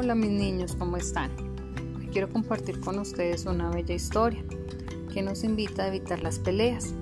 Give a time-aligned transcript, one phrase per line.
[0.00, 1.28] Hola mis niños, ¿cómo están?
[2.12, 4.44] Quiero compartir con ustedes una bella historia
[5.12, 6.94] que nos invita a evitar las peleas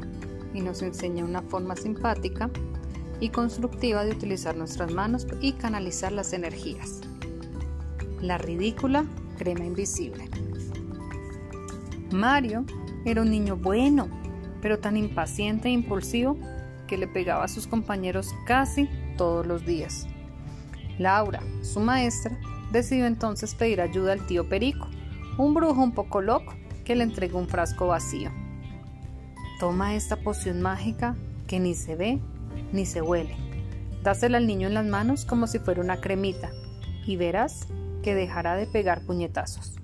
[0.54, 2.48] y nos enseña una forma simpática
[3.21, 7.03] y constructiva de utilizar nuestras manos y canalizar las energías.
[8.22, 9.04] La ridícula
[9.36, 10.31] crema invisible.
[12.11, 12.64] Mario
[13.04, 14.08] era un niño bueno,
[14.63, 16.39] pero tan impaciente e impulsivo
[16.86, 20.07] que le pegaba a sus compañeros casi todos los días.
[20.99, 22.40] Laura, su maestra,
[22.76, 24.89] decidió entonces pedir ayuda al tío Perico,
[25.39, 28.30] un brujo un poco loco que le entregó un frasco vacío.
[29.58, 32.20] Toma esta poción mágica que ni se ve
[32.72, 33.36] ni se huele.
[34.03, 36.50] Dásela al niño en las manos como si fuera una cremita
[37.06, 37.67] y verás
[38.03, 39.75] que dejará de pegar puñetazos.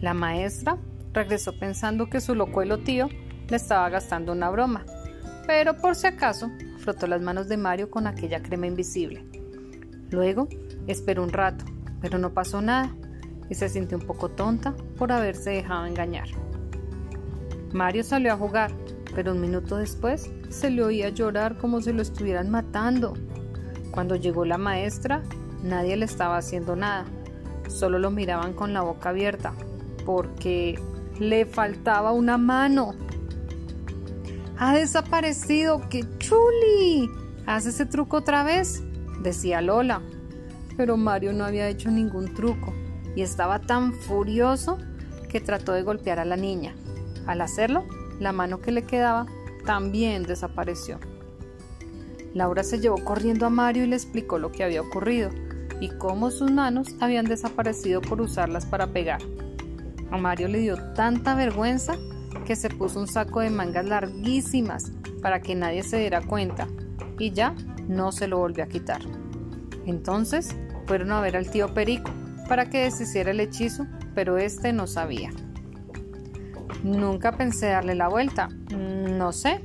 [0.00, 0.78] La maestra
[1.12, 3.08] regresó pensando que su locuelo tío
[3.48, 4.84] le estaba gastando una broma,
[5.46, 9.24] pero por si acaso frotó las manos de Mario con aquella crema invisible.
[10.10, 10.48] Luego
[10.86, 11.64] esperó un rato,
[12.00, 12.94] pero no pasó nada
[13.48, 16.28] y se sintió un poco tonta por haberse dejado engañar.
[17.72, 18.72] Mario salió a jugar,
[19.14, 23.14] pero un minuto después se le oía llorar como si lo estuvieran matando.
[23.90, 25.22] Cuando llegó la maestra,
[25.62, 27.04] nadie le estaba haciendo nada,
[27.68, 29.52] solo lo miraban con la boca abierta,
[30.04, 30.78] porque
[31.18, 32.94] le faltaba una mano.
[34.58, 37.10] Ha desaparecido, qué chuli.
[37.46, 38.82] ¿Haz ese truco otra vez?
[39.22, 40.02] decía Lola.
[40.76, 42.72] Pero Mario no había hecho ningún truco
[43.14, 44.78] y estaba tan furioso
[45.28, 46.74] que trató de golpear a la niña.
[47.26, 47.84] Al hacerlo,
[48.20, 49.26] la mano que le quedaba
[49.64, 50.98] también desapareció.
[52.34, 55.30] Laura se llevó corriendo a Mario y le explicó lo que había ocurrido
[55.80, 59.20] y cómo sus manos habían desaparecido por usarlas para pegar.
[60.10, 61.94] A Mario le dio tanta vergüenza
[62.46, 66.68] que se puso un saco de mangas larguísimas para que nadie se diera cuenta
[67.18, 67.54] y ya
[67.88, 69.00] no se lo volvió a quitar.
[69.86, 70.54] Entonces
[70.86, 72.10] fueron a ver al tío Perico
[72.48, 75.30] para que deshiciera el hechizo, pero este no sabía.
[76.82, 78.48] Nunca pensé darle la vuelta.
[78.48, 79.62] No sé.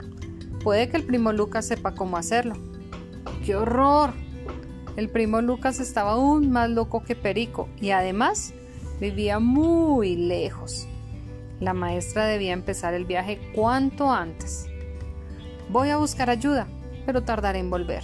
[0.64, 2.56] Puede que el primo Lucas sepa cómo hacerlo.
[3.46, 4.14] ¡Qué horror!
[4.96, 8.54] El primo Lucas estaba aún más loco que Perico y además
[9.00, 10.88] vivía muy lejos.
[11.60, 14.68] La maestra debía empezar el viaje cuanto antes.
[15.70, 16.68] Voy a buscar ayuda,
[17.06, 18.04] pero tardaré en volver.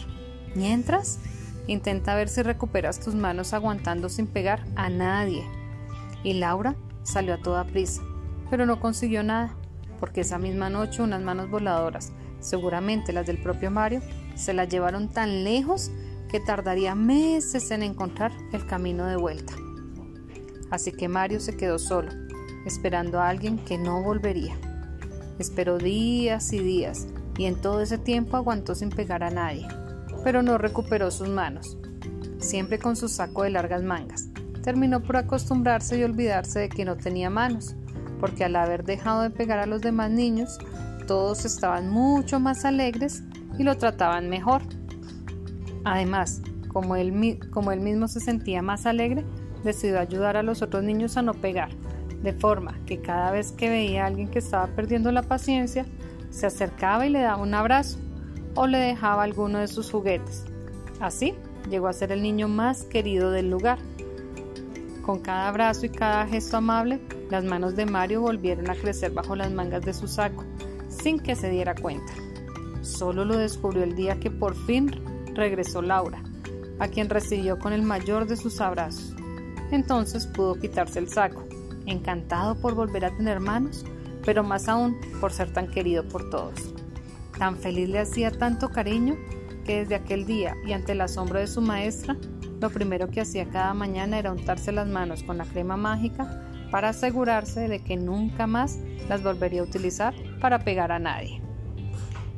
[0.56, 1.20] Mientras,
[1.68, 5.44] intenta ver si recuperas tus manos aguantando sin pegar a nadie.
[6.24, 8.02] Y Laura salió a toda prisa,
[8.50, 9.56] pero no consiguió nada,
[10.00, 14.02] porque esa misma noche unas manos voladoras, seguramente las del propio Mario,
[14.36, 15.92] se las llevaron tan lejos
[16.30, 19.54] que tardaría meses en encontrar el camino de vuelta.
[20.72, 22.12] Así que Mario se quedó solo,
[22.66, 24.56] esperando a alguien que no volvería.
[25.38, 27.08] Esperó días y días
[27.38, 29.68] y en todo ese tiempo aguantó sin pegar a nadie,
[30.24, 31.78] pero no recuperó sus manos,
[32.40, 34.30] siempre con su saco de largas mangas.
[34.64, 37.76] Terminó por acostumbrarse y olvidarse de que no tenía manos,
[38.20, 40.58] porque al haber dejado de pegar a los demás niños,
[41.08, 43.24] todos estaban mucho más alegres
[43.58, 44.62] y lo trataban mejor.
[45.84, 49.26] Además, como él, como él mismo se sentía más alegre,
[49.64, 51.70] decidió ayudar a los otros niños a no pegar
[52.24, 55.86] de forma que cada vez que veía a alguien que estaba perdiendo la paciencia,
[56.30, 58.00] se acercaba y le daba un abrazo
[58.56, 60.46] o le dejaba alguno de sus juguetes.
[61.00, 61.34] Así
[61.70, 63.80] llegó a ser el niño más querido del lugar.
[65.02, 69.36] Con cada abrazo y cada gesto amable, las manos de Mario volvieron a crecer bajo
[69.36, 70.44] las mangas de su saco,
[70.88, 72.14] sin que se diera cuenta.
[72.82, 74.92] Solo lo descubrió el día que por fin
[75.34, 76.22] regresó Laura,
[76.80, 79.14] a quien recibió con el mayor de sus abrazos.
[79.72, 81.44] Entonces pudo quitarse el saco
[81.86, 83.86] encantado por volver a tener manos,
[84.26, 86.74] pero más aún por ser tan querido por todos.
[87.38, 89.16] Tan feliz le hacía tanto cariño
[89.66, 92.18] que desde aquel día y ante el asombro de su maestra,
[92.60, 96.90] lo primero que hacía cada mañana era untarse las manos con la crema mágica para
[96.90, 101.42] asegurarse de que nunca más las volvería a utilizar para pegar a nadie.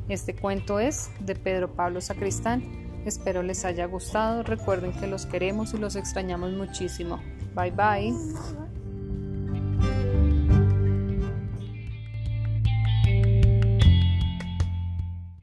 [0.08, 2.62] Este cuento es de Pedro Pablo Sacristán.
[3.04, 4.42] Espero les haya gustado.
[4.42, 7.20] Recuerden que los queremos y los extrañamos muchísimo.
[7.54, 8.65] Bye bye.